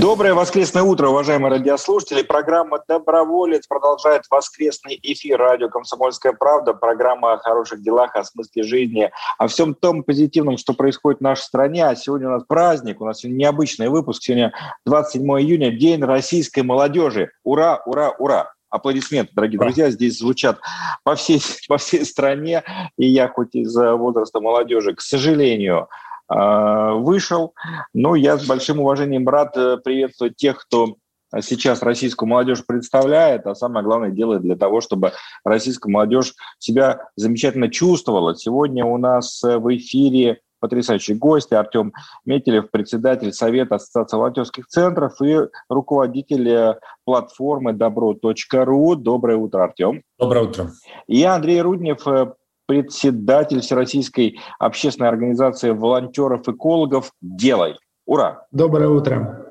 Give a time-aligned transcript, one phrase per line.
[0.00, 2.22] Доброе воскресное утро, уважаемые радиослушатели.
[2.22, 6.74] Программа «Доброволец» продолжает воскресный эфир радио «Комсомольская правда».
[6.74, 11.42] Программа о хороших делах, о смысле жизни, о всем том позитивном, что происходит в нашей
[11.42, 11.86] стране.
[11.86, 14.22] А сегодня у нас праздник, у нас сегодня необычный выпуск.
[14.22, 14.52] Сегодня
[14.84, 17.30] 27 июня, День российской молодежи.
[17.42, 18.52] Ура, ура, ура!
[18.68, 20.58] Аплодисменты, дорогие друзья, здесь звучат
[21.04, 22.62] по всей, по всей стране.
[22.98, 25.88] И я хоть из возраста молодежи, к сожалению,
[26.28, 27.54] вышел.
[27.94, 30.96] Но я с большим уважением рад э, приветствовать тех, кто
[31.40, 35.12] сейчас российскую молодежь представляет, а самое главное делает для того, чтобы
[35.44, 38.34] российская молодежь себя замечательно чувствовала.
[38.34, 41.92] Сегодня у нас э, в эфире потрясающий гость Артем
[42.24, 48.96] Метелев, председатель Совета Ассоциации волонтерских центров и руководитель э, платформы добро.ру.
[48.96, 50.02] Доброе утро, Артем.
[50.18, 50.70] Доброе утро.
[51.06, 52.32] И я, Андрей Руднев, э,
[52.66, 57.76] председатель Всероссийской общественной организации волонтеров-экологов «Делай».
[58.06, 58.46] Ура!
[58.52, 59.45] Доброе утро.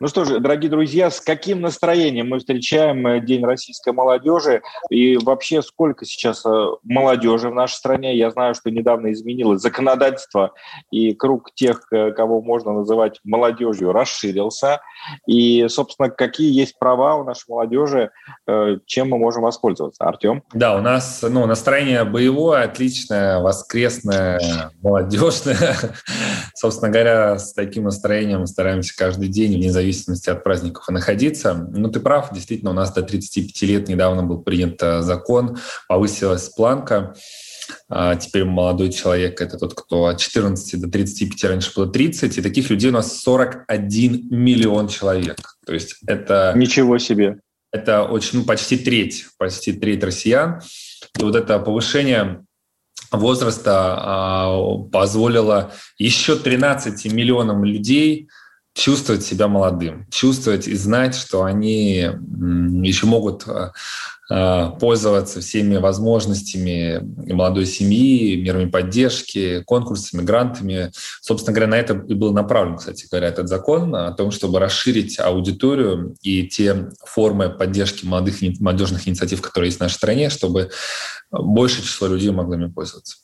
[0.00, 5.16] Ну что же, дорогие друзья, с каким настроением мы встречаем э, День российской молодежи и
[5.16, 8.16] вообще сколько сейчас э, молодежи в нашей стране?
[8.16, 10.52] Я знаю, что недавно изменилось законодательство
[10.90, 14.80] и круг тех, э, кого можно называть молодежью, расширился.
[15.26, 18.10] И, собственно, какие есть права у нашей молодежи,
[18.86, 20.04] чем мы можем воспользоваться?
[20.04, 20.42] Артем?
[20.52, 25.76] Да, у нас ну, настроение боевое, отличное, воскресное, молодежное.
[26.54, 31.54] Собственно говоря, с таким настроением мы стараемся каждый день, вне зависимости от праздников, и находиться.
[31.54, 36.48] Ну, ты прав, действительно, у нас до 35 лет недавно был принят э, закон, повысилась
[36.48, 37.14] планка.
[37.88, 42.42] А теперь молодой человек– это тот, кто от 14 до 35, раньше было 30, и
[42.42, 45.38] таких людей у нас 41 миллион человек.
[45.66, 46.52] То есть это…
[46.54, 47.40] Ничего себе!
[47.72, 50.60] Это очень, ну, почти треть, почти треть россиян.
[51.18, 52.44] И вот это повышение
[53.10, 58.28] возраста а, позволило еще 13 миллионам людей
[58.76, 62.10] чувствовать себя молодым, чувствовать и знать, что они
[62.82, 63.72] еще могут а,
[64.28, 67.00] а, пользоваться всеми возможностями
[67.32, 70.92] молодой семьи, мерами поддержки, конкурсами, грантами.
[71.22, 75.18] Собственно говоря, на это и был направлен, кстати говоря, этот закон, о том, чтобы расширить
[75.18, 80.70] аудиторию и те формы поддержки молодых молодежных инициатив, которые есть в нашей стране, чтобы
[81.30, 83.16] большее число людей могло ими пользоваться.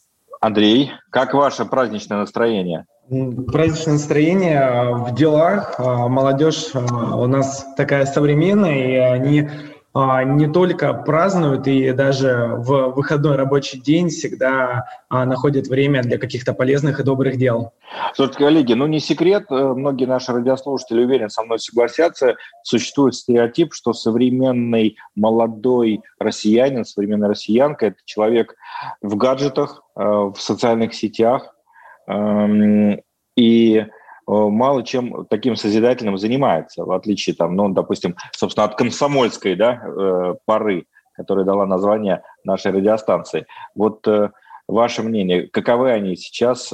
[0.42, 2.84] Андрей, как ваше праздничное настроение?
[3.08, 5.76] Праздничное настроение в делах.
[5.78, 9.50] А, молодежь а, у нас такая современная, и они а,
[9.94, 16.98] не только празднуют и даже в выходной рабочий день всегда находят время для каких-то полезных
[16.98, 17.72] и добрых дел.
[18.14, 23.72] Слушайте, коллеги, ну не секрет, э, многие наши радиослушатели, уверен, со мной согласятся, существует стереотип,
[23.72, 28.54] что современный молодой россиянин, современная россиянка– это человек
[29.00, 31.54] в гаджетах, э, в социальных сетях,
[32.06, 33.00] эм,
[33.36, 33.86] и
[34.26, 40.86] мало чем таким созидательным занимается, в отличие, там, ну, допустим, собственно, от комсомольской да, поры,
[41.14, 43.46] которая дала название нашей радиостанции.
[43.74, 44.06] Вот
[44.68, 46.72] ваше мнение, каковы они сейчас,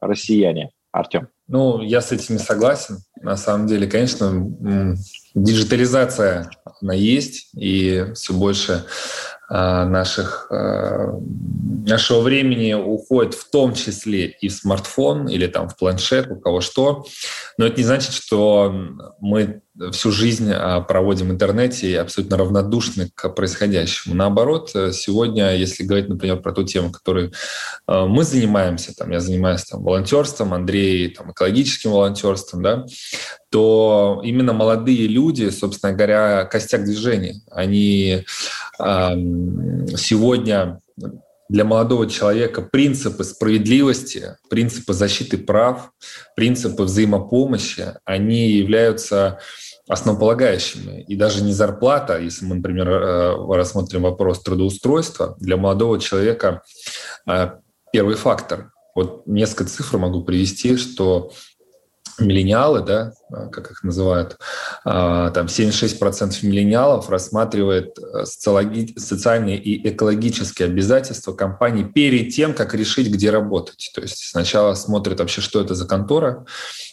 [0.00, 0.70] россияне?
[0.92, 1.28] Артем?
[1.46, 3.00] Ну, я с этими согласен.
[3.20, 4.32] На самом деле, конечно,
[5.34, 6.48] диджитализация,
[6.80, 8.86] она есть, и все больше
[9.48, 11.18] наших, а,
[11.86, 16.60] нашего времени уходит в том числе и в смартфон или там в планшет, у кого
[16.60, 17.06] что.
[17.56, 18.74] Но это не значит, что
[19.20, 19.60] мы
[19.92, 24.14] всю жизнь а, проводим в интернете и абсолютно равнодушны к происходящему.
[24.16, 27.32] Наоборот, сегодня, если говорить, например, про ту тему, которой
[27.86, 32.86] мы занимаемся, там, я занимаюсь там, волонтерством, Андрей там, экологическим волонтерством, да,
[33.50, 38.24] то именно молодые люди, собственно говоря, костяк движения, они э,
[38.78, 40.80] сегодня
[41.48, 45.92] для молодого человека принципы справедливости, принципы защиты прав,
[46.34, 49.38] принципы взаимопомощи, они являются
[49.88, 51.02] основополагающими.
[51.02, 56.62] И даже не зарплата, если мы, например, э, рассмотрим вопрос трудоустройства, для молодого человека
[57.28, 57.50] э,
[57.92, 58.72] первый фактор.
[58.96, 61.30] Вот несколько цифр могу привести, что
[62.18, 63.12] миллениалы, да,
[63.52, 64.38] как их называют,
[64.84, 73.90] там 76% миллениалов рассматривает социальные и экологические обязательства компании перед тем, как решить, где работать.
[73.94, 76.46] То есть сначала смотрят вообще, что это за контора,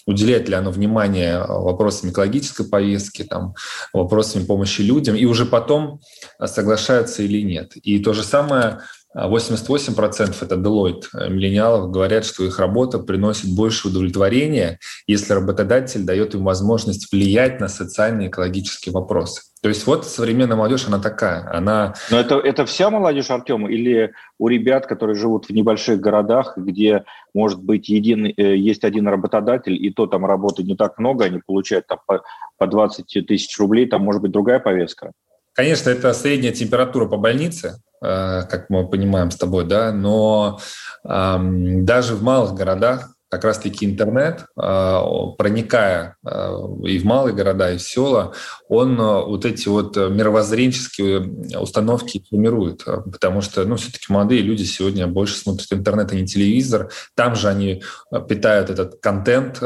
[0.06, 3.56] уделяет ли оно внимание вопросам экологической повестки, там,
[3.94, 6.02] вопросами помощи людям, и уже потом
[6.44, 7.76] соглашаются или нет.
[7.78, 8.82] И то же самое
[9.16, 16.44] 88% это Deloitte миллениалов говорят, что их работа приносит больше удовлетворения, если работодатель дает им
[16.44, 19.42] возможность влиять на социальные и экологические вопросы.
[19.62, 21.50] То есть вот современная молодежь, она такая.
[21.54, 21.94] Она...
[22.12, 27.06] Но это, это вся молодежь, Артем, или у ребят, которые живут в небольших городах, где,
[27.34, 31.40] может быть, един, э, есть один работодатель, и то там работы не так много, они
[31.46, 32.24] получают там, по,
[32.58, 35.14] по 20 тысяч рублей, там может быть другая повестка?
[35.54, 40.60] Конечно, это средняя температура по больнице, как мы понимаем с тобой, да, но
[41.04, 45.02] даже в малых городах как раз-таки интернет, э,
[45.40, 48.34] проникая э, и в малые города, и в села,
[48.70, 55.36] он вот эти вот мировоззренческие установки формирует, потому что, ну, все-таки молодые люди сегодня больше
[55.36, 57.82] смотрят интернет, а не телевизор, там же они
[58.30, 59.64] питают этот контент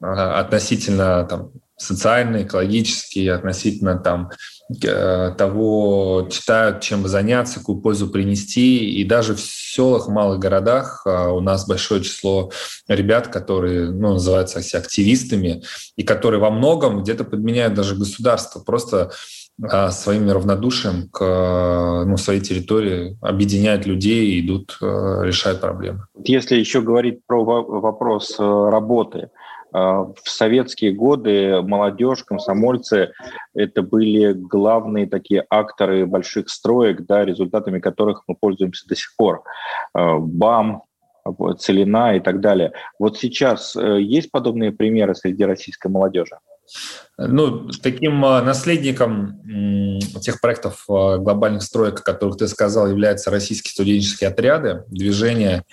[0.00, 8.90] относительно там, социальный, экологический, относительно там Э, того, читают, чем заняться, какую пользу принести.
[9.00, 12.50] И даже в селах, малых городах э, у нас большое число
[12.86, 15.62] ребят, которые ну, называются активистами,
[15.96, 19.10] и которые во многом где-то подменяют даже государство, просто
[19.62, 26.04] э, своим равнодушием к ну, своей территории объединяют людей и идут, решать проблемы.
[26.24, 29.30] Если еще говорить про вопрос работы,
[29.72, 33.12] в советские годы молодежь, комсомольцы–
[33.54, 39.42] это были главные такие акторы больших строек, да, результатами которых мы пользуемся до сих пор.
[39.94, 40.82] А, БАМ,
[41.58, 42.72] Целина и так далее.
[42.98, 46.38] Вот сейчас э, есть подобные примеры среди российской молодежи?
[47.20, 49.42] Ну, таким а, наследником
[50.20, 55.64] тех проектов а, глобальных строек, о которых ты сказал, являются российские студенческие отряды, движение,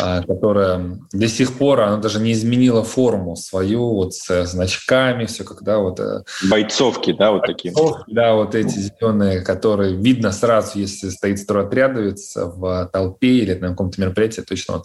[0.00, 5.42] а, которое до сих пор, оно даже не изменило форму свою, вот с значками, все
[5.42, 5.98] когда вот...
[5.98, 7.74] Э, бойцовки, да, вот такие.
[8.06, 14.00] Да, вот эти зеленые, которые видно сразу, если стоит стройотрядовец в толпе или на каком-то
[14.00, 14.82] мероприятии, точно.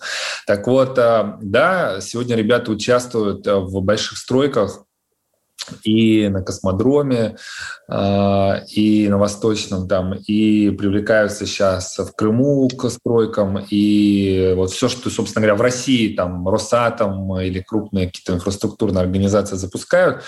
[0.48, 4.86] Так вот, да, сегодня ребята участвуют в больших стройках,
[5.84, 7.38] и на космодроме,
[7.88, 14.90] а, и на Восточном там, и привлекаются сейчас в Крыму к стройкам, и вот все,
[14.90, 20.24] что, собственно говоря, в России, там, Росатом или крупные какие-то инфраструктурные организации запускают,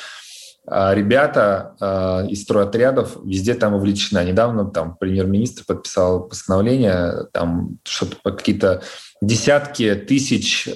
[0.67, 4.23] ребята а, из стройотрядов везде там вовлечены.
[4.23, 8.83] Недавно там премьер-министр подписал постановление, там что-то какие-то
[9.21, 10.67] десятки тысяч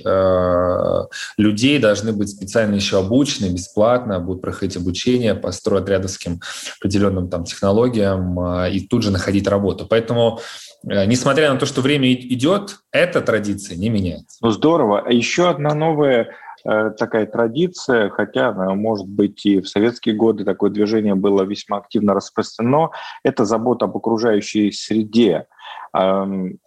[1.37, 6.41] людей должны быть специально еще обучены, бесплатно, будут проходить обучение по стройотрядовским
[6.79, 9.87] определенным там технологиям и тут же находить работу.
[9.89, 10.39] Поэтому,
[10.83, 14.37] несмотря на то, что время идет, эта традиция не меняется.
[14.41, 15.01] Ну здорово.
[15.07, 16.29] А еще одна новая
[16.65, 22.89] такая традиция, хотя, может быть, и в советские годы такое движение было весьма активно распространено,
[23.23, 25.47] это забота об окружающей среде.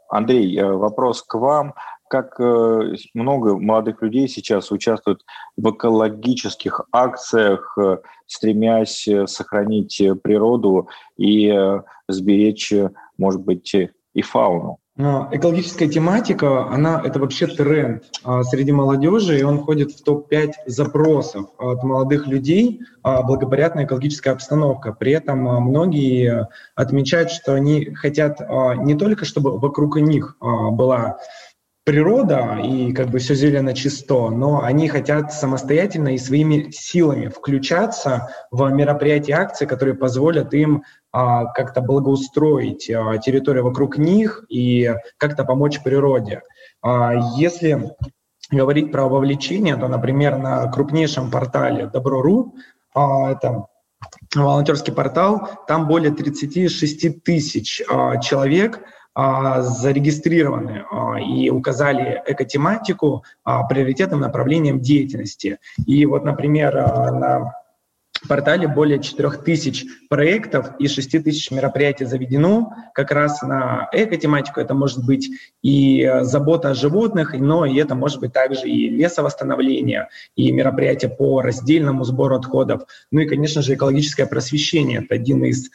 [0.09, 1.75] Андрей, э, вопрос к вам.
[2.09, 5.23] Как э, много молодых людей сейчас участвуют
[5.57, 11.55] в экологических акциях, э, стремясь сохранить природу и
[12.09, 12.73] сберечь,
[13.19, 14.79] может быть, и фауну?
[14.99, 21.51] Экологическая тематика, она это вообще тренд а, среди молодежи, и он входит в топ-5 запросов
[21.57, 24.93] от молодых людей а, благоприятная экологическая обстановка.
[24.93, 31.19] При этом а, многие отмечают, что они хотят не только, чтобы вокруг них была
[31.89, 38.29] природа и как бы все зелено чисто, но они хотят самостоятельно и своими силами включаться
[38.51, 45.45] в мероприятия акции, которые позволят им а, как-то благоустроить а, территорию вокруг них и как-то
[45.45, 46.43] помочь природе.
[46.83, 47.93] А, если
[48.51, 52.55] говорить про вовлечение, то, например, на крупнейшем портале Добро.ру,
[52.95, 53.67] а, это
[54.35, 58.81] волонтерский портал, там более 36 тысяч а, человек–
[59.21, 65.59] а, зарегистрированы а, и указали экотематику а, приоритетным направлением деятельности.
[65.87, 67.53] И вот, например, на
[68.27, 74.61] портале более 4000 проектов и 6000 мероприятий заведено как раз на эко-тематику.
[74.61, 75.31] Это может быть
[75.63, 81.43] и забота о животных, но и это может быть также и лесовосстановление, и мероприятия по
[81.43, 82.83] раздельному сбору отходов.
[83.13, 85.05] Ну и, конечно же, экологическое просвещение.
[85.05, 85.71] Это один из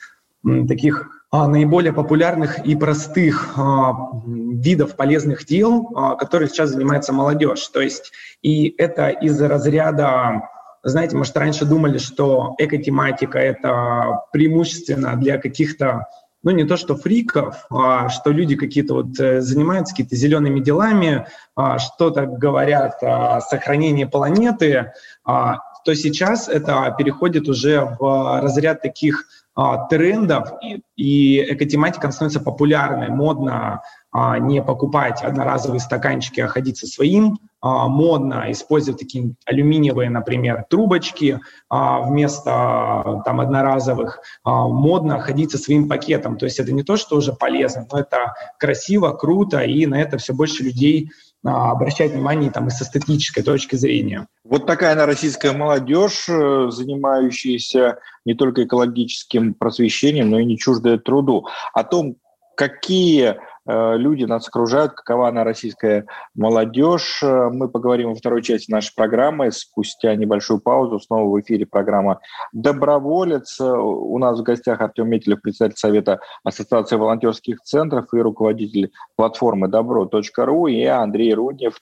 [0.68, 7.68] таких а, наиболее популярных и простых а, видов полезных дел, а, которые сейчас занимается молодежь.
[7.70, 8.12] То есть
[8.44, 10.50] и это из разряда
[10.84, 16.08] знаете, может, раньше думали, что экотематика— это преимущественно для каких-то
[16.44, 21.26] ну, не то что фриков, а что люди какие-то вот э, занимаются какими-то зелеными делами,
[21.56, 24.92] а, что-то говорят о сохранении планеты,
[25.24, 29.26] а, то сейчас это переходит уже в разряд таких
[29.56, 36.78] а, трендов, и, и экотематика становится популярной, модно а, не покупать одноразовые стаканчики, а ходить
[36.78, 37.38] со своим.
[37.64, 41.40] А, модно использовать такие алюминиевые, например, трубочки
[41.70, 44.20] а, вместо там, одноразовых.
[44.44, 46.38] Модно ходить со своим пакетом.
[46.38, 50.18] То есть это не то, что уже полезно, но это красиво, круто, и на это
[50.18, 51.10] все больше людей
[51.46, 54.28] обращать внимание там, и с эстетической точки зрения.
[54.44, 60.98] Вот такая она российская молодежь, э, занимающаяся не только экологическим просвещением, но и не чуждая
[60.98, 61.48] труду.
[61.74, 62.16] О том,
[62.56, 66.06] какие люди нас окружают, какова она российская
[66.36, 67.22] молодежь.
[67.24, 69.52] Э, мы поговорим во второй части нашей программы.
[69.52, 72.20] Спустя небольшую паузу снова в эфире программа
[72.52, 73.60] «Доброволец».
[73.60, 79.68] Э, у нас в гостях Артем Метелев, председатель Совета Ассоциации волонтерских центров и руководитель платформы
[79.68, 81.80] добро.ру, и Андрей Руднев,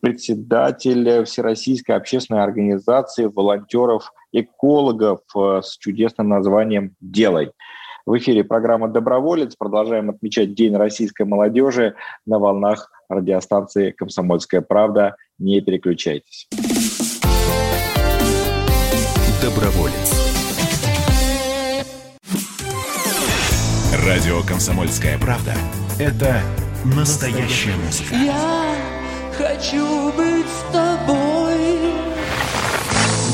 [0.00, 7.52] председатель Всероссийской общественной организации волонтеров экологов с чудесным названием «Делай».
[8.06, 9.56] В эфире программа «Доброволец».
[9.56, 11.94] Продолжаем отмечать День российской молодежи
[12.26, 15.16] на волнах радиостанции «Комсомольская правда».
[15.38, 16.46] Не переключайтесь.
[19.40, 20.12] Доброволец.
[24.06, 25.54] Радио «Комсомольская правда»—
[25.98, 26.42] это
[26.84, 28.14] настоящая музыка.
[28.16, 28.74] Я
[29.32, 31.94] хочу быть с тобой.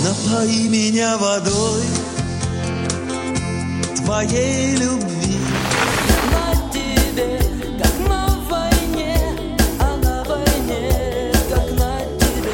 [0.05, 2.10] Напои меня водой
[4.11, 5.39] твоей любви.
[6.33, 7.39] На тебе,
[7.81, 9.17] как на войне,
[9.79, 12.51] а на войне, как на тебе.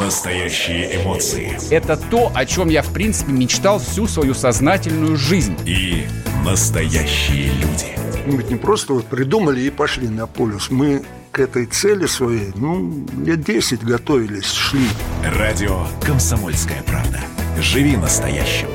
[0.00, 1.58] Настоящие эмоции.
[1.74, 5.56] Это то, о чем я, в принципе, мечтал всю свою сознательную жизнь.
[5.66, 6.06] И
[6.44, 7.86] настоящие люди.
[8.26, 10.70] Мы ведь не просто вот придумали и пошли на полюс.
[10.70, 14.86] Мы к этой цели своей, ну, лет 10 готовились, шли.
[15.24, 17.18] Радио «Комсомольская правда».
[17.60, 18.68] Живи настоящим.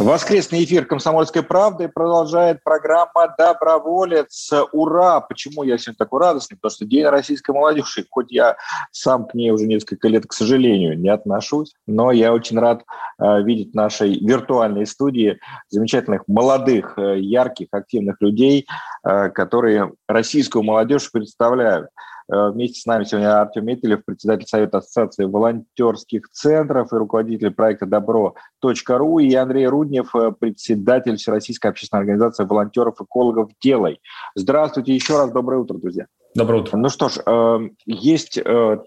[0.00, 4.50] Воскресный эфир «Комсомольской правды» продолжает программа «Доброволец».
[4.72, 5.20] Ура!
[5.20, 6.56] Почему я сегодня такой радостный?
[6.56, 8.06] Потому что День российской молодежи.
[8.10, 8.56] Хоть я
[8.92, 12.82] сам к ней уже несколько лет, к сожалению, не отношусь, но я очень рад
[13.18, 15.38] э, видеть в нашей виртуальной студии
[15.68, 18.66] замечательных молодых, э, ярких, активных людей,
[19.04, 21.90] э, которые российскую молодежь представляют.
[22.32, 27.86] Э, вместе с нами сегодня Артем Метелев, председатель Совета Ассоциации волонтерских центров и руководитель проекта
[27.86, 34.00] «Добро.ру» и Андрей Руднев, э, председатель Всероссийской общественной организации волонтеров-экологов «Делай».
[34.36, 36.06] Здравствуйте еще раз, доброе утро, друзья.
[36.36, 36.76] Доброе утро.
[36.76, 38.40] Ну что ж, э, есть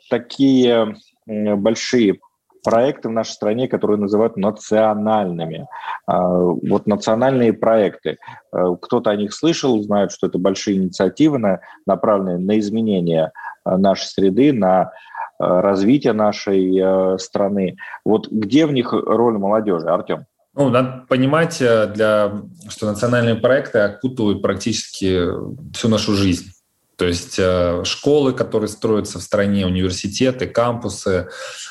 [0.09, 0.95] такие
[1.25, 2.19] большие
[2.63, 5.67] проекты в нашей стране, которые называют национальными.
[6.08, 8.17] А, вот национальные проекты.
[8.51, 13.32] А, кто-то о них слышал, знает, что это большие инициативы, направленные на изменение
[13.63, 14.91] а, нашей среды, на
[15.39, 17.75] развитие нашей страны.
[18.05, 20.25] Вот где в них роль молодежи, Артем?
[20.55, 22.32] Ну, надо понимать, э, для,
[22.70, 25.25] что национальные проекты окутывают практически
[25.74, 26.52] всю нашу жизнь.
[26.97, 31.29] То есть э, школы, которые строятся в стране, университеты, кампусы,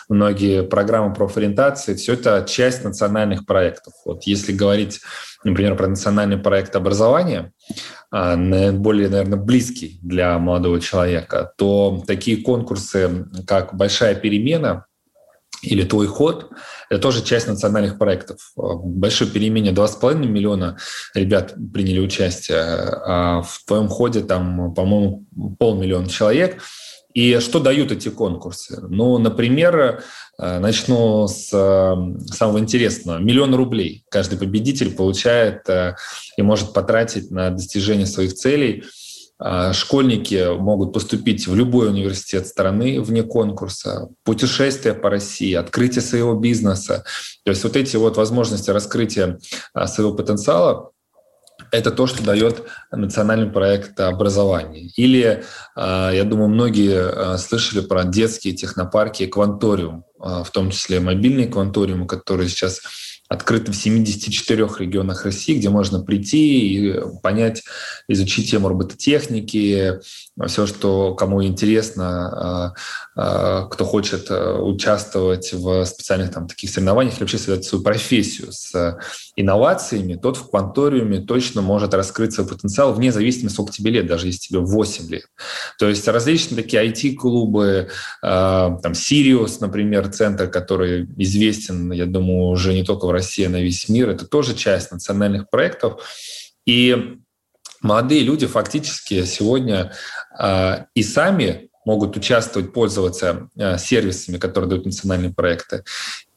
[0.09, 3.95] многие программы профориентации, все это часть национальных проектов.
[4.05, 5.01] Вот если говорить,
[5.45, 7.53] например, про национальный проект образования,
[8.11, 14.87] а, наиболее, наверное, близкий для молодого человека, то такие конкурсы, как «Большая перемена»,
[15.63, 16.51] или «Твой ход»—
[16.91, 18.53] это тоже часть национальных проектов.
[18.57, 20.77] В большой перемене 2,5 миллиона
[21.15, 25.25] ребят приняли участие, а в твоем ходе там, по-моему,
[25.59, 26.63] полмиллиона человек.
[27.15, 28.81] И что дают эти конкурсы?
[28.89, 30.03] Ну, например,
[30.39, 33.19] э, начну с э, самого интересного.
[33.19, 35.95] Миллион рублей каждый победитель получает э,
[36.39, 38.85] и может потратить на достижение своих целей–
[39.73, 47.05] школьники могут поступить в любой университет страны вне конкурса, путешествия по России, открытие своего бизнеса.
[47.45, 49.39] То есть вот эти вот возможности раскрытия
[49.75, 50.91] а, своего потенциала
[51.71, 54.91] это то, что дает национальный проект образования.
[54.97, 55.45] Или,
[55.75, 62.49] а, я думаю, многие слышали про детские технопарки «Кванториум», в том числе мобильные «Кванториумы», которые
[62.49, 62.81] сейчас
[63.33, 67.63] открыты в 74 регионах России, где можно прийти и понять,
[68.09, 70.01] изучить тему робототехники,
[70.47, 72.75] все, что кому интересно, а,
[73.15, 78.53] а, кто хочет э, участвовать в специальных там, таких соревнованиях или вообще связать свою профессию
[78.53, 78.99] с
[79.37, 84.27] инновациями, тот в кванториуме точно может раскрыть свой потенциал вне зависимости, сколько тебе лет, даже
[84.27, 85.27] если тебе 8 лет.
[85.79, 87.89] То есть различные такие IT-клубы,
[88.23, 93.49] а, там Sirius, например, центр, который известен, я думаю, уже не только в России, а
[93.49, 96.03] на весь мир, это тоже часть национальных проектов.
[96.67, 97.19] И
[97.81, 99.93] молодые люди фактически сегодня
[100.39, 105.85] э, и сами могут участвовать, пользоваться э, сервисами, которые дают национальные проекты,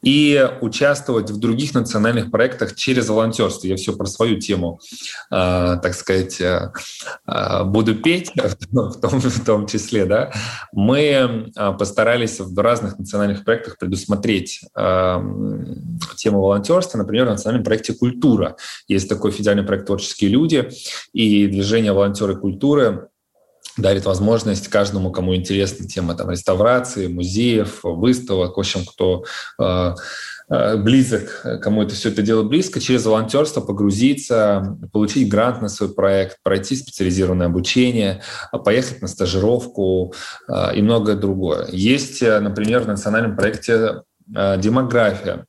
[0.05, 3.67] и участвовать в других национальных проектах через волонтерство.
[3.67, 4.79] Я все про свою тему,
[5.31, 6.71] э, так сказать, э,
[7.65, 10.05] буду петь в том, в том числе.
[10.05, 10.31] Да?
[10.71, 15.17] Мы постарались в разных национальных проектах предусмотреть э,
[16.17, 16.99] тему волонтерства.
[16.99, 18.57] Например, в национальном проекте «Культура».
[18.87, 20.69] Есть такой федеральный проект «Творческие люди»,
[21.13, 23.07] и движение «Волонтеры культуры»
[23.77, 29.25] дарит возможность каждому, кому интересна тема там, реставрации, музеев, выставок, в общем, кто
[29.59, 29.95] э,
[30.49, 35.93] э, близок, кому это все это дело близко, через волонтерство погрузиться, получить грант на свой
[35.93, 38.21] проект, пройти специализированное обучение,
[38.63, 40.13] поехать на стажировку
[40.47, 41.67] э, и многое другое.
[41.71, 45.45] Есть, например, в национальном проекте демография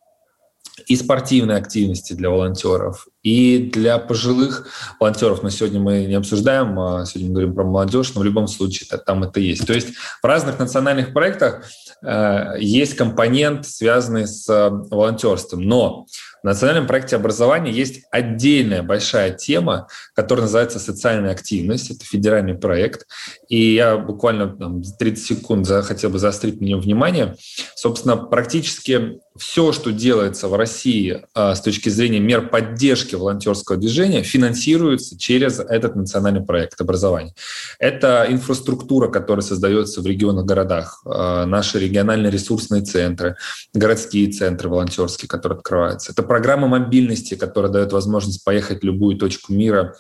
[0.87, 4.68] и спортивной активности для волонтеров, и для пожилых
[5.00, 5.42] волонтеров.
[5.42, 8.88] Но сегодня мы не обсуждаем, а сегодня мы говорим про молодежь, но в любом случае
[8.99, 9.66] там это есть.
[9.66, 11.64] То есть в разных национальных проектах
[12.04, 15.62] э, есть компонент, связанный с э, волонтерством.
[15.62, 16.06] Но
[16.42, 21.90] в национальном проекте образования есть отдельная большая тема, которая называется «Социальная активность».
[21.90, 23.06] Это федеральный проект.
[23.49, 27.35] И я буквально там, 30 секунд хотел бы заострить на нем внимание.
[27.75, 34.23] Собственно, практически все, что делается в России э, с точки зрения мер поддержки волонтерского движения,
[34.23, 37.35] финансируется через этот национальный проект образования.
[37.78, 43.37] Это инфраструктура, которая создается в регионах, городах, э, наши региональные ресурсные центры,
[43.75, 46.12] городские центры волонтерские, которые открываются.
[46.12, 49.95] Это программа мобильности, которая дает возможность поехать в любую точку мира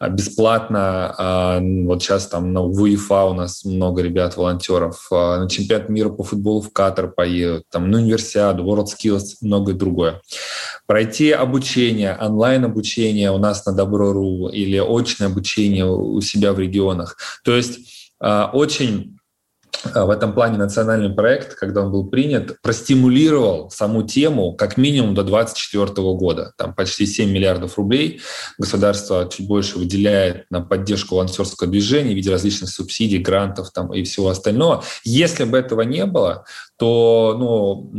[0.00, 1.60] э, бесплатно.
[1.84, 5.08] Вот сейчас там на УЕФА у нас много ребят-волонтеров.
[5.10, 10.20] На чемпионат мира по футболу в Катар поедут, там на универсиаду, WorldSkills, многое другое.
[10.86, 17.16] Пройти обучение, онлайн-обучение у нас на Добро.ру или очное обучение у себя в регионах.
[17.44, 19.19] То есть а, очень
[19.94, 25.22] в этом плане национальный проект, когда он был принят, простимулировал саму тему как минимум до
[25.22, 26.52] 2024 года.
[26.56, 28.20] Там почти 7 миллиардов рублей
[28.58, 34.02] государство чуть больше выделяет на поддержку волонтерского движения в виде различных субсидий, грантов там, и
[34.02, 34.84] всего остального.
[35.04, 36.44] Если бы этого не было,
[36.76, 37.90] то ну,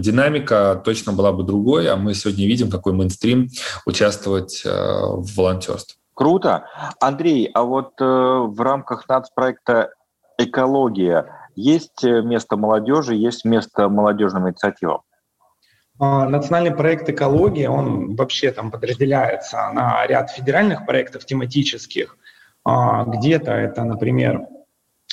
[0.00, 3.48] динамика точно была бы другой, а мы сегодня видим, какой мейнстрим
[3.86, 5.96] участвовать э, в волонтерстве.
[6.14, 6.64] Круто.
[7.00, 9.90] Андрей, а вот э, в рамках нацпроекта
[10.48, 11.26] экология.
[11.54, 15.00] Есть э, место молодежи, есть место молодежным инициативам?
[15.98, 22.16] А, национальный проект «Экология», он вообще там подразделяется на ряд федеральных проектов тематических.
[22.64, 24.46] А, где-то это, например,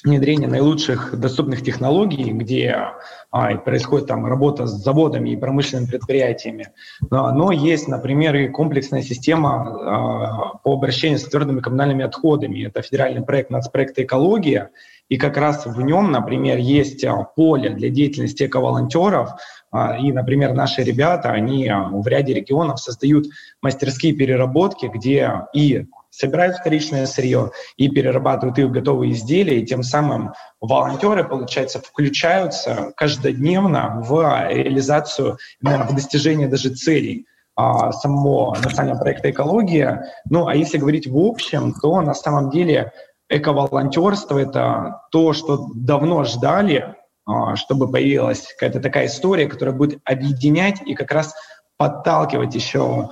[0.04, 2.92] внедрение наилучших доступных технологий, где
[3.32, 6.68] а, происходит там работа с заводами и промышленными предприятиями.
[7.10, 12.68] Но, но есть, например, и комплексная система а, по обращению с твердыми коммунальными отходами.
[12.68, 14.70] Это федеральный проект нацпроекта «Экология»,
[15.10, 19.32] и как раз в нем, например, есть а, поле для деятельности эко-волонтеров,
[19.72, 23.28] а, и, например, наши ребята, они а, в ряде регионов создают
[23.62, 29.84] мастерские переработки, где и собирают вторичное сырье и перерабатывают их в готовые изделия, и тем
[29.84, 40.10] самым волонтеры, получается, включаются каждодневно в реализацию, в достижение даже целей самого национального проекта «Экология».
[40.30, 42.94] Ну, а если говорить в общем, то на самом деле
[43.30, 50.82] эко-волонтерство— это то, что давно ждали, а, чтобы появилась какая-то такая история, которая будет объединять
[50.86, 51.34] и как раз
[51.78, 53.10] подталкивать еще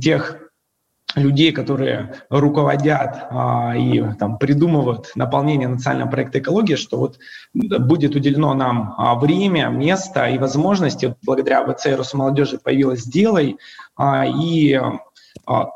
[0.00, 0.38] тех
[1.14, 7.18] людей, которые руководят а, и там, придумывают наполнение национального проекта экологии, что вот
[7.52, 11.06] будет уделено нам а, время, место и возможности.
[11.06, 13.58] Вот благодаря ВЦ молодежи появилось «Сделай»,
[13.96, 14.80] а, и
[15.46, 15.68] а,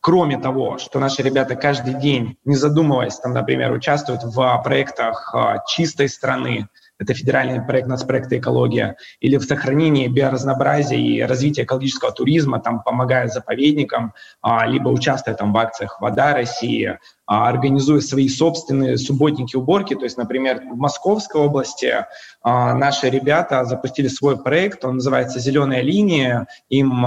[0.00, 5.64] кроме того, что наши ребята каждый день, не задумываясь, там, например, участвуют в проектах а,
[5.66, 6.68] чистой страны,
[7.02, 13.28] это федеральный проект нацпроекта «Экология», или в сохранении биоразнообразия и развитии экологического туризма, там, помогая
[13.28, 19.94] заповедникам, а, либо участвуя там в акциях «Вода России», а, организуя свои собственные субботники уборки.
[19.94, 22.06] То есть, например, в Московской области
[22.42, 26.46] а, наши ребята запустили свой проект, он называется «Зеленая линия».
[26.68, 27.04] Им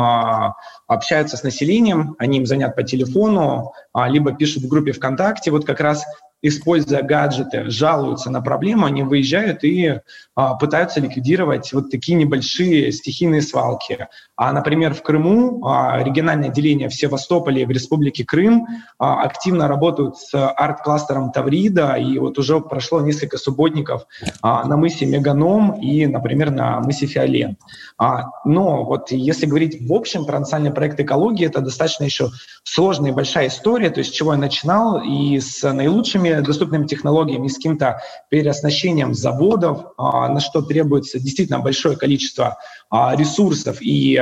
[0.88, 3.74] общаются с населением, они им звонят по телефону,
[4.08, 5.52] либо пишут в группе ВКонтакте.
[5.52, 6.06] Вот как раз
[6.48, 10.00] используя гаджеты, жалуются на проблему, они выезжают и
[10.36, 14.08] а, пытаются ликвидировать вот такие небольшие стихийные свалки.
[14.36, 18.68] А, например, в Крыму а, региональное отделение в Севастополе в Республике Крым
[19.00, 24.06] а, активно работают с арт-кластером Таврида, и вот уже прошло несколько субботников
[24.42, 27.58] а, на мысе Меганом и, например, на мысе Фиолен.
[27.98, 32.30] А, но вот если говорить в общем про национальный проект экологии, это достаточно еще
[32.64, 37.48] сложная и большая история, то есть с чего я начинал, и с наилучшими доступными технологиями,
[37.48, 42.58] с каким-то переоснащением заводов, а, на что требуется действительно большое количество
[42.90, 44.22] а, ресурсов, и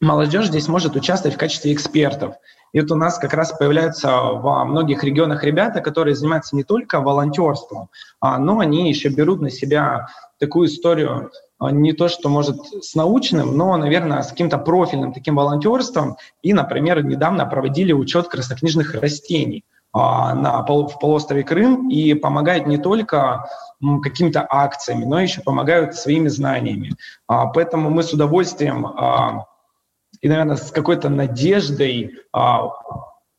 [0.00, 2.34] молодежь здесь может участвовать в качестве экспертов.
[2.72, 7.00] И вот у нас как раз появляются во многих регионах ребята, которые занимаются не только
[7.00, 7.90] волонтерством,
[8.20, 10.06] а, но они еще берут на себя
[10.38, 16.16] такую историю не то, что может с научным, но, наверное, с каким-то профильным таким волонтерством.
[16.42, 19.64] И, например, недавно проводили учет краснокнижных растений.
[19.92, 23.48] А, на, в полуострове Крым и помогают не только
[24.02, 26.94] какими-то акциями, но еще помогают своими знаниями.
[27.26, 29.46] А, поэтому мы с удовольствием а,
[30.20, 32.12] и, наверное, с какой-то надеждой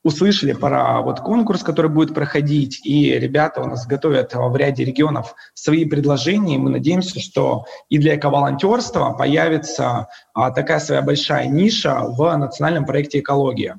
[0.03, 5.35] услышали про вот конкурс, который будет проходить, и ребята у нас готовят в ряде регионов
[5.53, 12.35] свои предложения, и мы надеемся, что и для эковолонтерства появится такая своя большая ниша в
[12.35, 13.77] национальном проекте «Экология».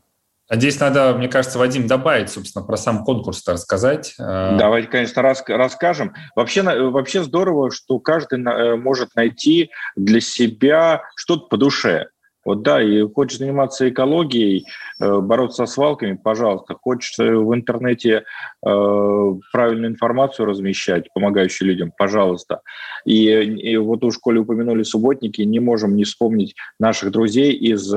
[0.52, 4.14] А здесь надо, мне кажется, Вадим добавить, собственно, про сам конкурс рассказать.
[4.20, 6.12] Э, Давайте, конечно, рас, расскажем.
[6.36, 12.08] Вообще, вообще здорово, что каждый э, может найти для себя что-то по душе.
[12.44, 14.66] Вот да, и хочешь заниматься экологией,
[15.00, 16.74] э, бороться со свалками, пожалуйста.
[16.74, 18.24] Хочешь в интернете
[18.60, 22.60] правильную информацию размещать, помогающую людям, пожалуйста.
[23.06, 27.90] И, и вот уж, коли упомянули субботники, не можем не вспомнить наших друзей из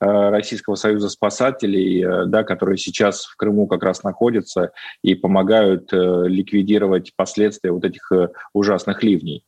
[0.00, 4.70] Российского союза спасателей, э, да, которые сейчас в Крыму как раз находятся
[5.02, 8.10] и помогают э, ликвидировать последствия вот этих
[8.52, 9.44] ужасных ливней.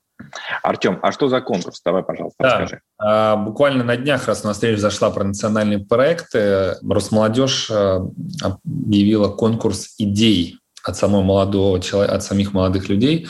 [0.63, 1.81] Артем, а что за конкурс?
[1.83, 2.59] Давай, пожалуйста, да.
[2.59, 2.83] расскажи.
[2.99, 9.95] А, буквально на днях, раз у нас речь зашла про национальные проекты, Росмолодежь объявила конкурс
[9.97, 13.29] идей от самого молодого от самих молодых людей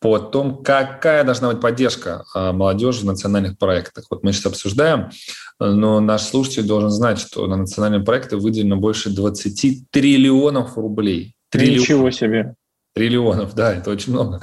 [0.00, 4.06] по том, какая должна быть поддержка молодежи в национальных проектах.
[4.10, 5.10] Вот мы сейчас обсуждаем
[5.58, 11.34] но наш слушатель должен знать, что на национальные проекты выделено больше 20 триллионов рублей.
[11.50, 11.80] Триллион.
[11.80, 12.54] Ничего себе.
[12.94, 14.40] Триллионов, да, это очень много.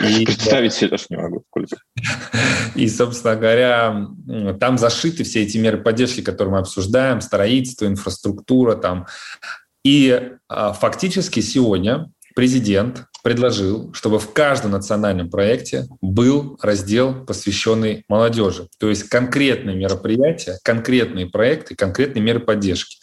[0.00, 1.76] И, Представить себе даже не могу, сколько.
[2.76, 4.06] И, собственно говоря,
[4.60, 9.06] там зашиты все эти меры поддержки, которые мы обсуждаем, строительство, инфраструктура там.
[9.84, 18.68] И а, фактически сегодня президент предложил, чтобы в каждом национальном проекте был раздел, посвященный молодежи.
[18.78, 22.96] То есть конкретные мероприятия, конкретные проекты, конкретные меры поддержки.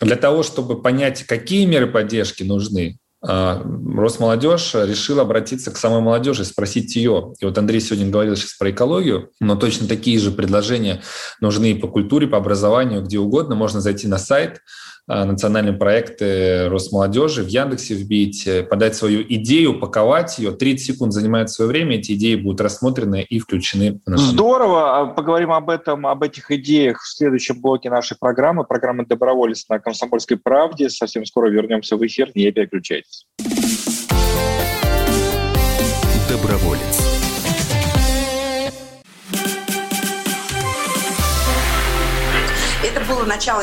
[0.00, 3.62] Для того, чтобы понять, какие меры поддержки нужны, а,
[3.96, 7.32] Росмолодежь решил обратиться к самой молодежи, спросить ее.
[7.38, 11.04] И вот Андрей сегодня говорил сейчас про экологию, но точно такие же предложения
[11.40, 13.54] нужны и по культуре, по образованию, где угодно.
[13.54, 14.60] Можно зайти на сайт
[15.06, 20.50] национальные проекты Росмолодежи, в Яндексе вбить, э, подать свою идею, упаковать ее.
[20.50, 24.00] 30 секунд занимает свое время, эти идеи будут рассмотрены и включены.
[24.04, 24.98] В Здорово.
[24.98, 29.78] А поговорим об этом, об этих идеях в следующем блоке нашей программы, программы «Доброволец» на
[29.78, 30.90] «Комсомольской правде».
[30.90, 33.26] Совсем скоро вернемся в эфир, не переключайтесь.
[36.28, 37.00] Доброволец.
[42.82, 43.62] Это было начало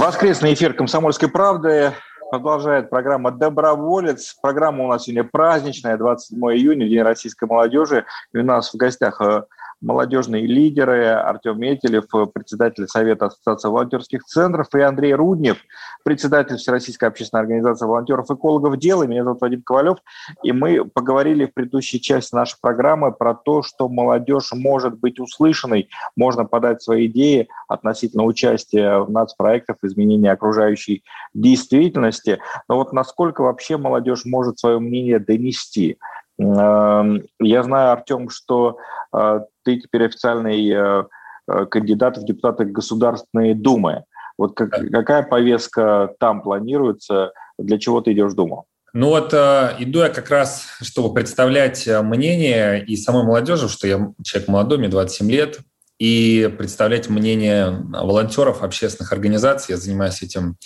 [0.00, 1.92] Воскресный эфир «Комсомольской правды»
[2.30, 4.34] продолжает программа «Доброволец».
[4.40, 8.06] Программа у нас сегодня праздничная, 27 июня, День российской молодежи.
[8.32, 9.42] И у нас в гостях э,
[9.80, 15.58] молодежные лидеры, Артем Метелев, председатель Совета Ассоциации волонтерских центров, и Андрей Руднев,
[16.04, 19.04] председатель Всероссийской общественной организации волонтеров-экологов «Дело».
[19.04, 19.98] Меня зовут Вадим Ковалев,
[20.42, 25.88] и мы поговорили в предыдущей части нашей программы про то, что молодежь может быть услышанной,
[26.16, 32.38] можно подать свои идеи относительно участия в нацпроектах, изменения окружающей действительности.
[32.68, 35.98] Но вот насколько вообще молодежь может свое мнение донести?
[36.40, 38.78] Эм, я знаю, Артем, что
[39.14, 41.04] э, ты теперь официальный э,
[41.48, 44.04] э, кандидат в депутаты Государственной Думы.
[44.38, 48.64] Вот как, какая повестка там планируется, для чего ты идешь в Думу?
[48.94, 54.48] Ну вот иду я как раз, чтобы представлять мнение и самой молодежи, что я человек
[54.48, 55.58] молодой, мне 27 лет,
[55.98, 59.74] и представлять мнение волонтеров, общественных организаций.
[59.74, 60.56] Я занимаюсь этим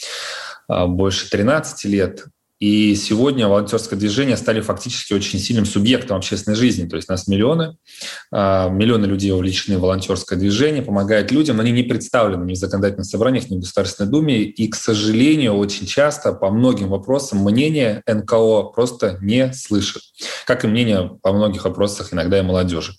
[0.69, 2.25] больше 13 лет.
[2.65, 6.89] И сегодня волонтерское движение стали фактически очень сильным субъектом общественной жизни.
[6.89, 7.77] То есть нас миллионы,
[8.33, 12.57] а, миллионы людей вовлечены в волонтерское движение, помогают людям, но они не представлены ни в
[12.57, 14.45] законодательных собраниях, ни в Государственной Думе.
[14.45, 20.01] И, к сожалению, очень часто по многим вопросам мнение НКО просто не слышат.
[20.47, 22.95] Как и мнение по многих вопросах иногда и молодежи.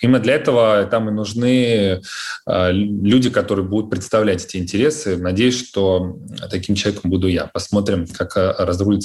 [0.00, 2.02] Именно для этого там и нужны
[2.46, 5.16] а, люди, которые будут представлять эти интересы.
[5.16, 6.18] Надеюсь, что
[6.52, 7.46] таким человеком буду я.
[7.46, 8.52] Посмотрим, как а,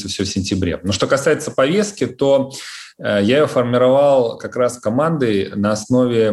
[0.04, 0.80] разрулится все в сентябре.
[0.84, 2.52] Но что касается повестки, то
[3.00, 6.32] э, я ее формировал как раз командой на основе,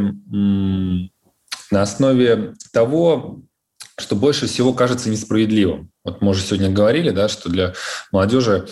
[1.71, 3.41] на основе того,
[3.99, 5.91] что больше всего кажется несправедливым.
[6.05, 7.75] Вот мы уже сегодня говорили, да, что для
[8.13, 8.67] молодежи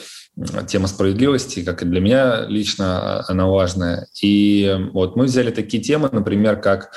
[0.69, 4.07] тема справедливости, как и для меня лично она важная.
[4.23, 6.93] И вот мы взяли такие темы, например, как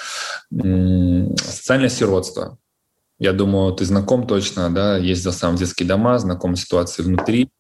[0.52, 2.58] социальное сиротство.
[3.22, 7.52] Я думаю, ты знаком точно, да, ездил сам в детские дома, знаком с ситуацией внутри,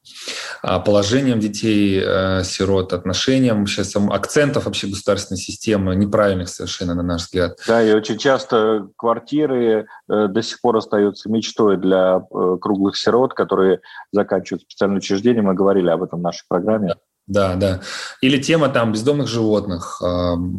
[0.63, 7.25] а, положением детей, э, сирот, отношением, сам, акцентов вообще государственной системы, неправильных совершенно, на наш
[7.25, 7.59] взгляд.
[7.67, 13.35] Да, и очень часто квартиры э, до сих пор остаются мечтой для э, круглых сирот,
[13.35, 15.43] которые заканчивают специальное учреждение.
[15.43, 16.87] Мы говорили об этом в нашей программе.
[16.87, 16.95] Да,
[17.55, 17.81] да.
[18.21, 20.01] Или тема там бездомных животных,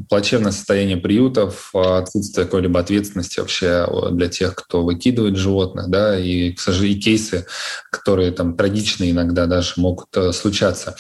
[0.09, 6.53] плачевное состояние приютов, а, отсутствие какой-либо ответственности вообще для тех, кто выкидывает животных, да, и,
[6.53, 7.47] к сожалению, и кейсы,
[7.91, 10.97] которые там трагичные иногда даже могут э, случаться.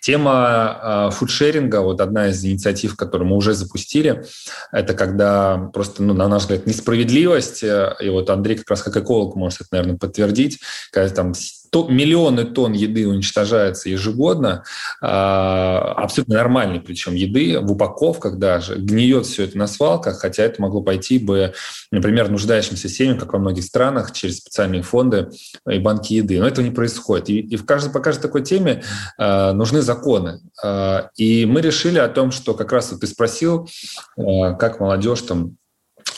[0.00, 4.24] Тема а, фудшеринга, вот одна из инициатив, которую мы уже запустили,
[4.72, 8.96] это когда просто, ну, на наш взгляд, несправедливость, э, и вот Андрей как раз как
[8.96, 10.60] эколог может это, наверное, подтвердить,
[10.90, 11.34] когда там
[11.70, 14.64] то, миллионы тонн еды уничтожается ежегодно,
[15.00, 20.60] а, абсолютно нормальной причем еды, в упаковках даже, гниет все это на свалках, хотя это
[20.62, 21.54] могло пойти бы,
[21.90, 25.28] например, нуждающимся семьям, как во многих странах, через специальные фонды
[25.68, 26.40] и банки еды.
[26.40, 27.28] Но этого не происходит.
[27.28, 28.82] И, в каждой, по каждой такой теме
[29.18, 30.40] э, нужны законы.
[30.64, 33.68] Э, и мы решили о том, что как раз вот ты спросил,
[34.16, 35.56] как молодежь там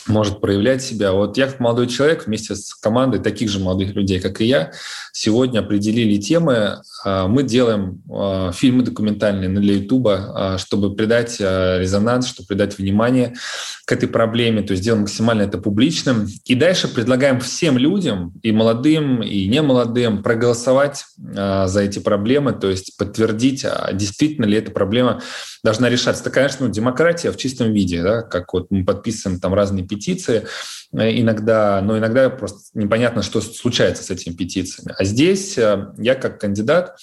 [0.08, 1.12] может проявлять себя.
[1.12, 4.72] Вот я как молодой человек вместе с командой таких же молодых людей, как и я,
[5.12, 6.80] сегодня определили темы.
[7.04, 13.34] А, мы делаем а, фильмы документальные для Ютуба, а, чтобы придать резонанс, чтобы придать внимание
[13.84, 16.26] к этой проблеме, то есть делаем максимально это публичным.
[16.44, 22.96] И дальше предлагаем всем людям, и молодым, и немолодым, проголосовать за эти проблемы, то есть
[22.96, 25.22] подтвердить, действительно ли эта проблема
[25.64, 26.22] должна решаться.
[26.22, 29.97] Это, конечно, ну, демократия в чистом виде, да, как вот мы подписываем там разные петиции
[30.92, 34.94] э, иногда, но иногда просто непонятно, что случается с этими петициями.
[34.96, 36.96] А здесь э, я как кандидат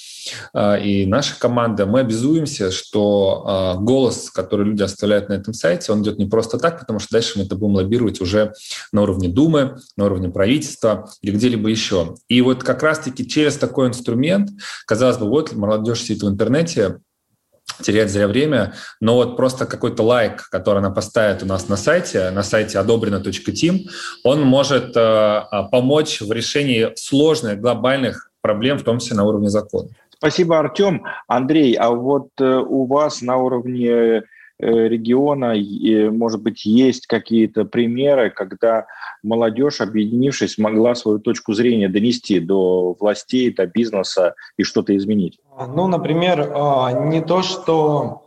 [0.53, 6.01] э, и наша команда, мы обязуемся, что голос, который люди оставляют на этом сайте, он
[6.03, 8.53] идет не просто так, потому что дальше мы это будем лоббировать уже
[8.91, 12.15] на уровне Думы, на уровне правительства или где-либо еще.
[12.27, 14.49] И вот как раз-таки через такой инструмент,
[14.86, 16.99] казалось бы, вот молодежь сидит в интернете,
[17.82, 22.30] терять зря время, но вот просто какой-то лайк, который она поставит у нас на сайте,
[22.32, 23.88] на сайте одобрено.тим,
[24.23, 29.89] он может э, помочь в решении сложных глобальных проблем, в том числе на уровне закона.
[30.10, 31.04] Спасибо, Артем.
[31.28, 34.23] Андрей, а вот э, у вас на уровне
[34.58, 35.54] Э, региона,
[36.12, 38.86] может быть, есть какие-то примеры, когда
[39.25, 45.39] молодежь, объединившись, могла свою точку зрения донести до властей, до бизнеса и что-то изменить?
[45.57, 48.21] Ну, например, а, не то, что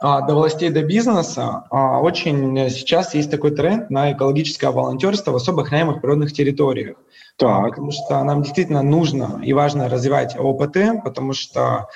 [0.00, 5.36] а, до властей, до бизнеса, а очень сейчас есть такой тренд на экологическое волонтерство в
[5.36, 6.96] особо охраняемых природных территориях.
[7.36, 7.70] Так.
[7.70, 11.88] Потому что нам действительно нужно и важно развивать ОПТ, потому что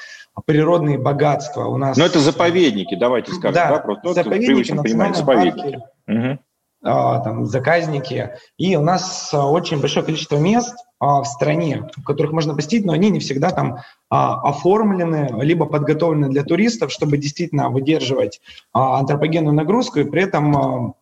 [0.45, 1.97] природные богатства у нас.
[1.97, 3.79] Но это заповедники, давайте скажем, да, да?
[3.79, 5.79] Просто заповедники, понимать, заповедники.
[6.09, 6.39] Угу.
[6.87, 8.31] Там, заказники.
[8.57, 13.11] И у нас очень большое количество мест в стране, в которых можно посетить, но они
[13.11, 18.41] не всегда там оформлены, либо подготовлены для туристов, чтобы действительно выдерживать
[18.73, 20.95] антропогенную нагрузку и при этом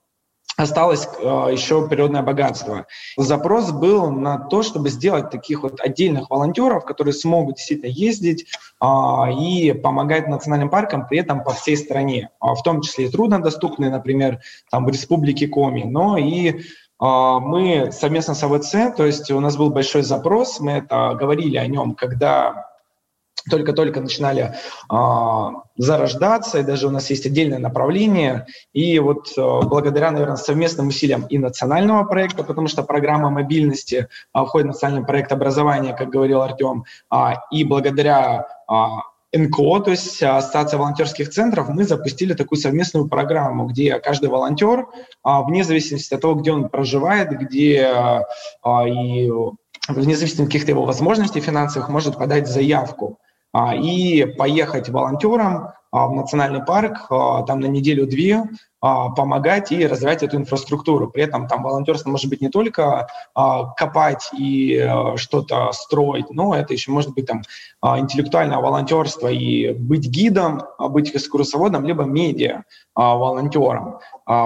[0.57, 2.87] осталось э, еще природное богатство.
[3.17, 8.47] Запрос был на то, чтобы сделать таких вот отдельных волонтеров, которые смогут действительно ездить
[8.81, 8.87] э,
[9.41, 13.91] и помогать национальным паркам при этом по всей стране, э, в том числе и труднодоступные,
[13.91, 14.41] например,
[14.71, 16.63] там в республике Коми, но и
[17.01, 21.67] мы совместно с АВЦ, то есть у нас был большой запрос, мы это говорили о
[21.67, 22.74] нем, когда
[23.51, 24.55] только-только начинали
[24.91, 24.97] э,
[25.77, 28.47] зарождаться, и даже у нас есть отдельное направление.
[28.73, 34.45] И вот э, благодаря, наверное, совместным усилиям и национального проекта, потому что программа мобильности э,
[34.45, 37.17] входит в национальный проект образования, как говорил Артем, э,
[37.51, 38.75] и благодаря э,
[39.37, 44.87] НКО, то есть Ассоциация волонтерских центров, мы запустили такую совместную программу, где каждый волонтер,
[45.25, 48.23] вне зависимости от того, где он проживает, где
[48.65, 49.33] и
[49.89, 53.19] вне зависимости от каких-то его возможностей финансовых, может подать заявку.
[53.55, 58.43] А, и поехать волонтером а, в национальный парк а, там на неделю-две,
[58.81, 61.09] помогать и развивать эту инфраструктуру.
[61.09, 64.87] При этом там волонтерство может быть не только копать и
[65.17, 67.41] что-то строить, но это еще может быть там
[67.83, 72.65] интеллектуальное волонтерство и быть гидом, быть экскурсоводом, либо медиа
[72.95, 74.01] волонтером.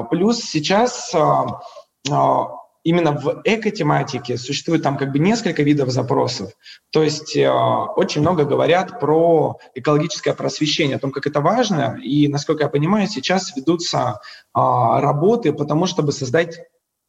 [0.09, 1.13] Плюс сейчас
[2.89, 6.53] именно в эко-тематике существует там как бы несколько видов запросов.
[6.91, 11.99] То есть э, очень много говорят про экологическое просвещение, о том, как это важно.
[12.03, 16.61] И, насколько я понимаю, сейчас ведутся э, работы по тому, чтобы создать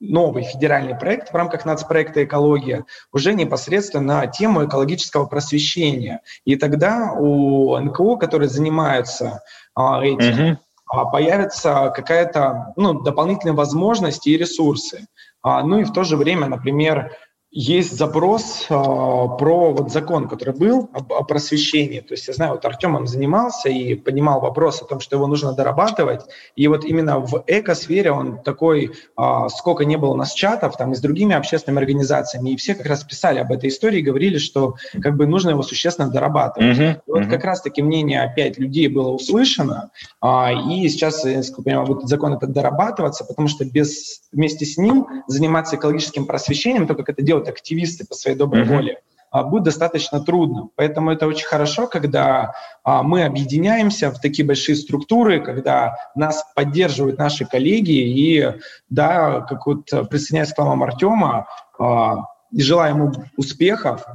[0.01, 6.21] новый федеральный проект в рамках нацпроекта «Экология» уже непосредственно на тему экологического просвещения.
[6.43, 9.43] И тогда у НКО, которые занимаются
[9.75, 10.57] а, этим,
[10.93, 11.11] uh-huh.
[11.11, 15.07] появится какая-то ну, дополнительная возможность и ресурсы.
[15.41, 17.15] А, ну и в то же время, например,
[17.51, 21.99] есть запрос э, про вот закон, который был об, о просвещении.
[21.99, 25.25] То есть я знаю, вот Артем он занимался и понимал вопрос о том, что его
[25.25, 26.21] нужно дорабатывать.
[26.55, 30.91] И вот именно в экосфере он такой, э, сколько не было у нас чатов там
[30.91, 34.37] и с другими общественными организациями, и все как раз писали об этой истории и говорили,
[34.37, 36.77] что как бы нужно его существенно дорабатывать.
[36.77, 39.89] Uh-huh, и вот как раз-таки мнение опять людей было услышано,
[40.21, 40.27] э,
[40.69, 45.77] и сейчас, я понимаю, будет закон этот дорабатываться, потому что без, вместе с ним заниматься
[45.77, 48.75] экологическим просвещением, то, как это делать делают активисты по своей доброй mm-hmm.
[48.75, 50.69] воле, а, будет достаточно трудно.
[50.75, 57.17] Поэтому это очень хорошо, когда а, мы объединяемся в такие большие структуры, когда нас поддерживают
[57.17, 57.91] наши коллеги.
[57.91, 58.53] И
[58.89, 61.47] да, как вот присоединяясь к словам Артема,
[61.77, 64.05] а, и желаю ему успехов.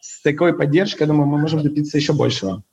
[0.00, 2.64] С такой поддержкой, я думаю, мы можем добиться еще большего.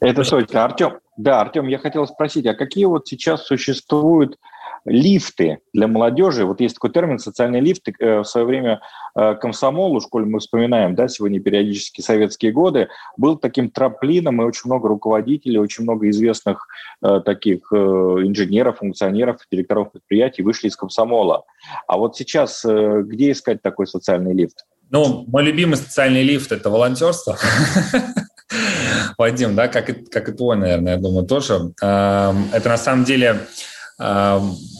[0.00, 0.64] Это точно.
[0.64, 4.38] Артем, да, Артем, я хотел спросить, а какие вот сейчас существуют
[4.84, 6.44] лифты для молодежи.
[6.44, 7.82] Вот есть такой термин «социальный лифт».
[7.98, 8.80] Э, в свое время
[9.14, 14.44] э, комсомол, уж коль мы вспоминаем, да, сегодня периодически советские годы, был таким трамплином, и
[14.44, 16.66] очень много руководителей, очень много известных
[17.02, 21.44] э, таких инженеров, функционеров, директоров предприятий вышли из комсомола.
[21.86, 24.64] А вот сейчас где искать такой социальный лифт?
[24.90, 27.38] Ну, мой любимый социальный лифт– это волонтерство.
[29.18, 31.72] Вадим, да, как и, как и твой, наверное, я думаю, тоже.
[31.82, 33.40] Эм, это на самом деле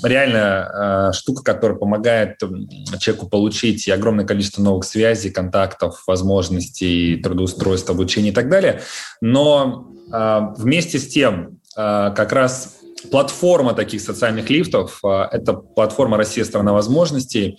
[0.02, 2.38] реально а, штука, которая помогает
[2.98, 8.82] человеку получить огромное количество новых связей, контактов, возможностей, трудоустройства, обучения и так далее.
[9.20, 12.78] Но а, вместе с тем а, как раз
[13.10, 17.58] платформа таких социальных лифтов– это платформа «Россия– страна возможностей»,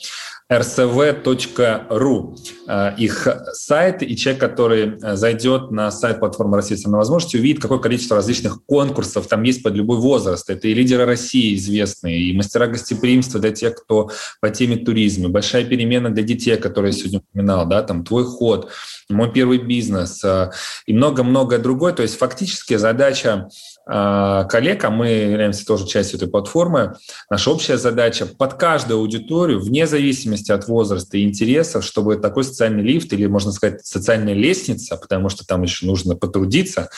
[0.60, 2.36] rcv.ru
[2.68, 7.62] э, их сайт, и человек, который э, зайдет на сайт платформы России на возможности, увидит,
[7.62, 10.50] какое количество различных конкурсов там есть под любой возраст.
[10.50, 14.12] Это и лидеры России известные, и мастера гостеприимства для тех, кто
[14.42, 18.70] по теме туризма, большая перемена для детей, которые я сегодня упоминал, да, там твой ход,
[19.10, 20.52] мой первый бизнес э,
[20.86, 21.94] и много-много другое.
[21.94, 23.50] То есть фактически задача
[23.86, 26.96] коллег, а мы являемся тоже частью этой платформы,
[27.30, 32.84] наша общая задача под каждую аудиторию, вне зависимости от возраста и интересов, чтобы такой социальный
[32.84, 36.90] лифт или, можно сказать, социальная лестница, потому что там еще нужно потрудиться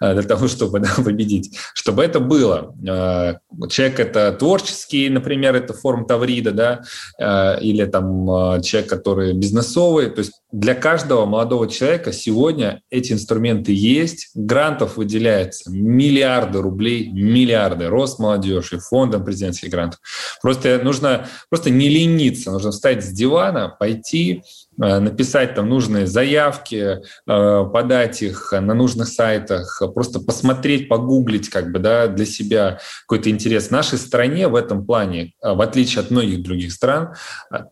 [0.00, 2.74] а, для того, чтобы да, победить, чтобы это было.
[2.88, 3.36] А,
[3.68, 10.32] человек это творческий, например, это форма Таврида, да, или там человек, который бизнесовый, то есть
[10.52, 14.30] для каждого молодого человека сегодня эти инструменты есть.
[14.34, 17.86] Грантов выделяется миллиарды рублей, миллиарды.
[17.86, 20.00] Рост молодежи, фондом президентских грантов.
[20.42, 24.42] Просто нужно просто не лениться, нужно встать с дивана, пойти,
[24.76, 31.78] написать там нужные заявки, э, подать их на нужных сайтах, просто посмотреть, погуглить как бы,
[31.78, 33.68] да, для себя какой-то интерес.
[33.68, 37.14] В нашей стране в этом плане, э, в отличие от многих других стран,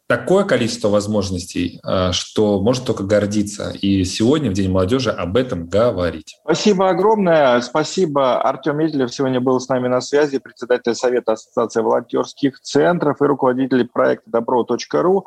[0.06, 1.80] такое количество возможностей,
[2.12, 3.72] что может только гордиться.
[3.80, 6.38] И сегодня, в День молодежи, об этом говорить.
[6.44, 7.60] Спасибо огромное.
[7.60, 8.40] Спасибо.
[8.42, 13.86] Артем Медлев сегодня был с нами на связи, председатель Совета Ассоциации волонтерских центров и руководитель
[13.86, 15.26] проекта добро.ру.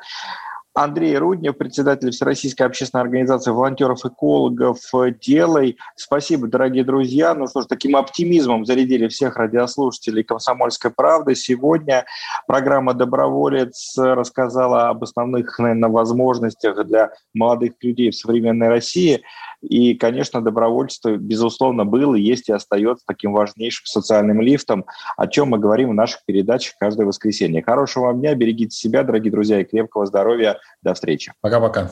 [0.74, 4.80] Андрей Руднев, председатель Всероссийской общественной организации волонтеров-экологов
[5.22, 5.78] «Делай».
[5.96, 7.36] Спасибо, дорогие друзья.
[7.36, 11.36] Ну что ж, таким оптимизмом зарядили всех радиослушателей «Комсомольской правды».
[11.36, 12.06] Сегодня
[12.48, 19.22] программа «Доброволец» рассказала об основных, наверное, возможностях для молодых людей в современной России–
[19.64, 24.86] и, конечно, добровольчество, безусловно, было, есть и остается таким важнейшим социальным лифтом,
[25.18, 27.64] о чем мы говорим в наших передачах каждое воскресенье.
[27.64, 30.58] Хорошего вам дня, берегите себя, дорогие друзья, и крепкого здоровья.
[30.82, 31.34] До встречи.
[31.42, 31.92] Пока-пока.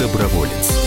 [0.00, 0.82] Доброволец.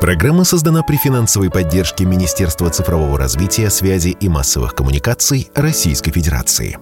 [0.00, 6.76] Программа создана при финансовой поддержке Министерства цифрового развития, связи и массовых коммуникаций Российской Федерации.